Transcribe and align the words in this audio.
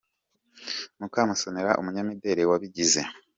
Mukamusoni 0.99 1.61
umunyamideli 1.81 2.41
wabigize. 2.49 3.01